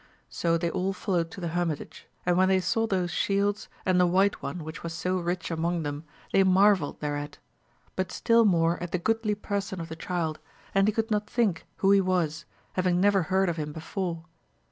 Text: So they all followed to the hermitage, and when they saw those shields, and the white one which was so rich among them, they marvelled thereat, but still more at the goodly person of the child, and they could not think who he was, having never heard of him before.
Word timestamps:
So 0.31 0.57
they 0.57 0.71
all 0.71 0.93
followed 0.93 1.29
to 1.29 1.39
the 1.39 1.49
hermitage, 1.49 2.07
and 2.25 2.35
when 2.35 2.49
they 2.49 2.59
saw 2.59 2.87
those 2.87 3.11
shields, 3.11 3.69
and 3.85 3.99
the 4.01 4.07
white 4.07 4.41
one 4.41 4.63
which 4.63 4.81
was 4.81 4.95
so 4.95 5.19
rich 5.19 5.51
among 5.51 5.83
them, 5.83 6.05
they 6.33 6.41
marvelled 6.43 6.99
thereat, 7.01 7.37
but 7.95 8.11
still 8.11 8.43
more 8.43 8.81
at 8.81 8.93
the 8.93 8.97
goodly 8.97 9.35
person 9.35 9.79
of 9.79 9.89
the 9.89 9.95
child, 9.95 10.39
and 10.73 10.87
they 10.87 10.91
could 10.91 11.11
not 11.11 11.29
think 11.29 11.67
who 11.75 11.91
he 11.91 12.01
was, 12.01 12.45
having 12.73 12.99
never 12.99 13.21
heard 13.29 13.47
of 13.47 13.57
him 13.57 13.71
before. 13.71 14.25